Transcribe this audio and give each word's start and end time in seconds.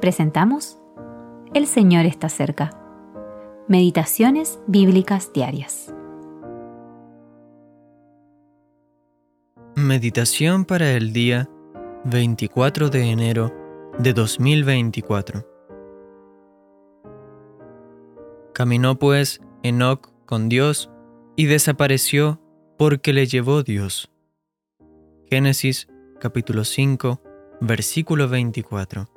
presentamos 0.00 0.78
El 1.54 1.66
Señor 1.66 2.06
está 2.06 2.28
cerca. 2.28 2.70
Meditaciones 3.68 4.60
bíblicas 4.66 5.32
diarias. 5.32 5.92
Meditación 9.74 10.64
para 10.64 10.92
el 10.92 11.12
día 11.12 11.48
24 12.04 12.88
de 12.90 13.10
enero 13.10 13.52
de 13.98 14.12
2024. 14.12 15.46
Caminó 18.52 18.98
pues 18.98 19.40
Enoc 19.62 20.10
con 20.24 20.48
Dios 20.48 20.90
y 21.36 21.46
desapareció 21.46 22.40
porque 22.78 23.12
le 23.12 23.26
llevó 23.26 23.62
Dios. 23.62 24.10
Génesis 25.28 25.88
capítulo 26.20 26.64
5, 26.64 27.20
versículo 27.60 28.28
24. 28.28 29.15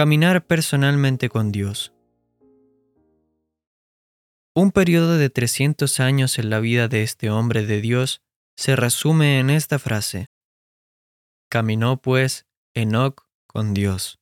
Caminar 0.00 0.46
personalmente 0.46 1.28
con 1.28 1.52
Dios. 1.52 1.92
Un 4.54 4.72
periodo 4.72 5.18
de 5.18 5.28
300 5.28 6.00
años 6.00 6.38
en 6.38 6.48
la 6.48 6.58
vida 6.58 6.88
de 6.88 7.02
este 7.02 7.28
hombre 7.28 7.66
de 7.66 7.82
Dios 7.82 8.22
se 8.56 8.76
resume 8.76 9.40
en 9.40 9.50
esta 9.50 9.78
frase. 9.78 10.24
Caminó 11.50 12.00
pues 12.00 12.46
Enoc 12.72 13.26
con 13.46 13.74
Dios. 13.74 14.18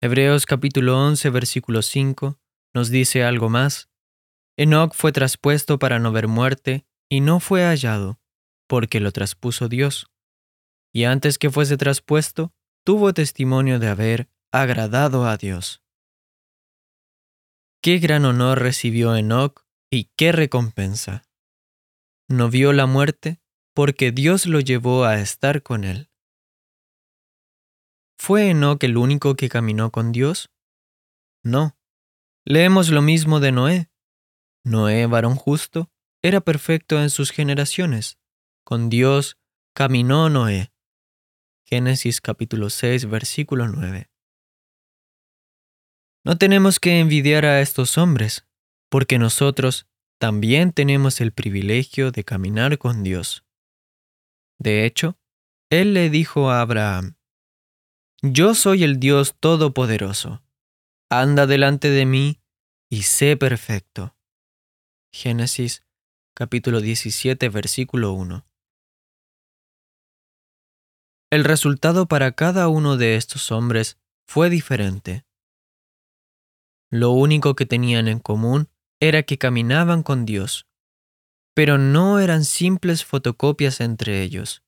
Hebreos 0.00 0.46
capítulo 0.46 1.04
11 1.04 1.30
versículo 1.30 1.82
5 1.82 2.38
nos 2.72 2.90
dice 2.90 3.24
algo 3.24 3.48
más. 3.48 3.88
Enoc 4.56 4.94
fue 4.94 5.10
traspuesto 5.10 5.80
para 5.80 5.98
no 5.98 6.12
ver 6.12 6.28
muerte 6.28 6.86
y 7.08 7.22
no 7.22 7.40
fue 7.40 7.64
hallado, 7.64 8.20
porque 8.68 9.00
lo 9.00 9.10
traspuso 9.10 9.68
Dios. 9.68 10.12
Y 10.92 11.06
antes 11.06 11.38
que 11.38 11.50
fuese 11.50 11.76
traspuesto, 11.76 12.52
tuvo 12.84 13.12
testimonio 13.12 13.80
de 13.80 13.88
haber 13.88 14.28
agradado 14.52 15.26
a 15.26 15.36
Dios. 15.36 15.82
Qué 17.82 17.98
gran 17.98 18.24
honor 18.24 18.58
recibió 18.58 19.14
Enoc 19.16 19.64
y 19.90 20.10
qué 20.16 20.32
recompensa. 20.32 21.22
No 22.28 22.50
vio 22.50 22.72
la 22.72 22.86
muerte 22.86 23.40
porque 23.74 24.12
Dios 24.12 24.46
lo 24.46 24.60
llevó 24.60 25.04
a 25.04 25.20
estar 25.20 25.62
con 25.62 25.84
él. 25.84 26.10
¿Fue 28.18 28.50
Enoc 28.50 28.82
el 28.84 28.96
único 28.96 29.34
que 29.34 29.48
caminó 29.48 29.90
con 29.90 30.12
Dios? 30.12 30.50
No. 31.42 31.78
Leemos 32.44 32.90
lo 32.90 33.02
mismo 33.02 33.40
de 33.40 33.52
Noé. 33.52 33.90
Noé, 34.64 35.06
varón 35.06 35.36
justo, 35.36 35.90
era 36.22 36.40
perfecto 36.40 37.00
en 37.00 37.08
sus 37.08 37.30
generaciones. 37.30 38.18
Con 38.64 38.90
Dios 38.90 39.38
caminó 39.74 40.28
Noé. 40.28 40.72
Génesis 41.64 42.20
capítulo 42.20 42.68
6, 42.68 43.08
versículo 43.08 43.68
9. 43.68 44.09
No 46.24 46.36
tenemos 46.36 46.78
que 46.78 47.00
envidiar 47.00 47.46
a 47.46 47.60
estos 47.60 47.96
hombres, 47.96 48.46
porque 48.90 49.18
nosotros 49.18 49.86
también 50.18 50.72
tenemos 50.72 51.20
el 51.22 51.32
privilegio 51.32 52.10
de 52.10 52.24
caminar 52.24 52.76
con 52.76 53.02
Dios. 53.02 53.44
De 54.58 54.84
hecho, 54.84 55.18
Él 55.70 55.94
le 55.94 56.10
dijo 56.10 56.50
a 56.50 56.60
Abraham, 56.60 57.16
Yo 58.20 58.54
soy 58.54 58.84
el 58.84 59.00
Dios 59.00 59.34
Todopoderoso, 59.40 60.42
anda 61.10 61.46
delante 61.46 61.88
de 61.88 62.04
mí 62.04 62.40
y 62.90 63.02
sé 63.02 63.38
perfecto. 63.38 64.14
Génesis 65.12 65.84
capítulo 66.36 66.80
17 66.80 67.48
versículo 67.48 68.12
1. 68.12 68.46
El 71.32 71.44
resultado 71.44 72.06
para 72.06 72.32
cada 72.32 72.68
uno 72.68 72.96
de 72.96 73.16
estos 73.16 73.50
hombres 73.52 73.98
fue 74.26 74.50
diferente. 74.50 75.24
Lo 76.90 77.12
único 77.12 77.54
que 77.54 77.66
tenían 77.66 78.08
en 78.08 78.18
común 78.18 78.68
era 79.00 79.22
que 79.22 79.38
caminaban 79.38 80.02
con 80.02 80.26
Dios, 80.26 80.66
pero 81.54 81.78
no 81.78 82.18
eran 82.18 82.44
simples 82.44 83.04
fotocopias 83.04 83.80
entre 83.80 84.22
ellos. 84.22 84.62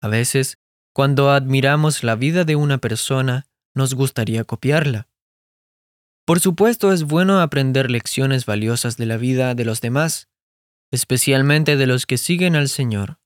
A 0.00 0.08
veces, 0.08 0.58
cuando 0.94 1.30
admiramos 1.30 2.02
la 2.02 2.16
vida 2.16 2.44
de 2.44 2.56
una 2.56 2.78
persona, 2.78 3.46
nos 3.74 3.94
gustaría 3.94 4.44
copiarla. 4.44 5.08
Por 6.24 6.40
supuesto 6.40 6.92
es 6.92 7.04
bueno 7.04 7.40
aprender 7.40 7.90
lecciones 7.90 8.46
valiosas 8.46 8.96
de 8.96 9.06
la 9.06 9.16
vida 9.16 9.54
de 9.54 9.64
los 9.64 9.80
demás, 9.80 10.28
especialmente 10.90 11.76
de 11.76 11.86
los 11.86 12.06
que 12.06 12.18
siguen 12.18 12.56
al 12.56 12.68
Señor, 12.68 13.18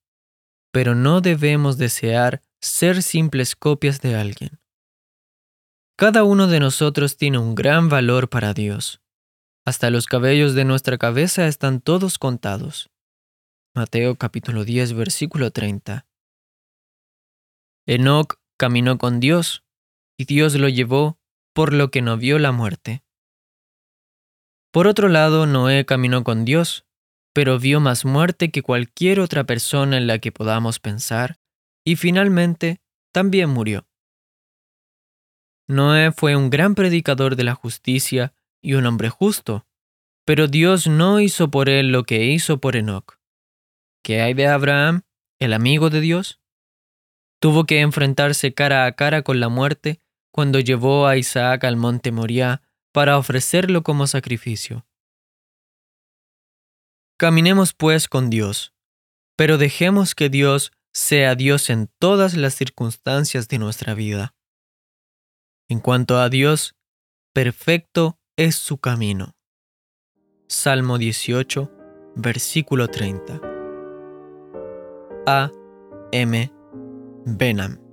pero 0.72 0.94
no 0.94 1.21
debemos 1.21 1.78
desear 1.78 2.43
ser 2.61 3.03
simples 3.03 3.56
copias 3.56 4.00
de 4.00 4.16
alguien. 4.16 4.59
Cada 5.97 6.25
uno 6.25 6.49
de 6.49 6.59
nosotros 6.59 7.16
tiene 7.16 7.38
un 7.38 7.55
gran 7.55 7.88
valor 7.88 8.28
para 8.28 8.53
Dios. 8.53 9.00
Hasta 9.65 9.91
los 9.91 10.06
cabellos 10.06 10.55
de 10.55 10.65
nuestra 10.65 10.99
cabeza 10.99 11.47
están 11.47 11.81
todos 11.81 12.19
contados. 12.19 12.91
Mateo 13.77 14.16
capítulo 14.16 14.65
10 14.65 14.94
versículo 14.94 15.53
30. 15.53 16.05
Enoc 17.87 18.41
caminó 18.59 18.99
con 18.99 19.21
Dios, 19.21 19.62
y 20.19 20.25
Dios 20.25 20.56
lo 20.56 20.69
llevó, 20.69 21.21
por 21.55 21.72
lo 21.72 21.93
que 21.93 22.03
no 22.03 22.16
vio 22.16 22.41
la 22.41 22.50
muerte. 22.50 23.05
Por 24.72 24.88
otro 24.88 25.09
lado, 25.09 25.47
Noé 25.47 25.87
caminó 25.87 26.25
con 26.25 26.44
Dios, 26.44 26.87
pero 27.32 27.61
vio 27.61 27.78
más 27.78 28.05
muerte 28.05 28.50
que 28.50 28.62
cualquier 28.62 29.21
otra 29.21 29.44
persona 29.44 29.97
en 29.97 30.09
la 30.09 30.19
que 30.19 30.32
podamos 30.32 30.81
pensar, 30.81 31.38
y 31.84 31.94
finalmente 31.94 32.81
también 33.12 33.50
murió. 33.50 33.87
Noé 35.66 36.12
fue 36.12 36.36
un 36.36 36.50
gran 36.50 36.75
predicador 36.75 37.36
de 37.36 37.44
la 37.44 37.54
justicia 37.54 38.34
y 38.62 38.75
un 38.75 38.86
hombre 38.86 39.08
justo, 39.08 39.66
pero 40.26 40.47
Dios 40.47 40.86
no 40.86 41.20
hizo 41.20 41.50
por 41.50 41.69
él 41.69 41.88
lo 41.88 42.04
que 42.04 42.26
hizo 42.26 42.58
por 42.58 42.76
Enoch. 42.76 43.19
¿Qué 44.02 44.20
hay 44.20 44.34
de 44.34 44.47
Abraham, 44.47 45.02
el 45.38 45.52
amigo 45.52 45.88
de 45.88 46.00
Dios? 46.00 46.41
Tuvo 47.41 47.64
que 47.64 47.80
enfrentarse 47.80 48.54
cara 48.54 48.84
a 48.84 48.92
cara 48.92 49.22
con 49.22 49.41
la 49.41 49.48
muerte 49.48 50.00
cuando 50.30 50.60
llevó 50.60 51.06
a 51.06 51.16
Isaac 51.16 51.64
al 51.64 51.76
monte 51.76 52.12
Moriah 52.12 52.62
para 52.92 53.19
ofrecerlo 53.19 53.82
como 53.82 54.06
sacrificio. 54.06 54.86
Caminemos 57.19 57.72
pues 57.72 58.08
con 58.08 58.28
Dios, 58.28 58.75
pero 59.36 59.56
dejemos 59.56 60.14
que 60.14 60.28
Dios 60.28 60.72
sea 60.92 61.34
Dios 61.34 61.70
en 61.70 61.88
todas 61.98 62.34
las 62.34 62.54
circunstancias 62.54 63.48
de 63.48 63.58
nuestra 63.58 63.94
vida. 63.94 64.34
En 65.69 65.80
cuanto 65.80 66.19
a 66.19 66.28
Dios, 66.28 66.75
perfecto 67.32 68.19
es 68.36 68.56
su 68.56 68.78
camino. 68.78 69.34
Salmo 70.47 70.98
18, 70.98 71.70
versículo 72.16 72.88
30. 72.88 73.41
A. 75.26 75.50
M. 76.12 76.52
Benham 77.25 77.84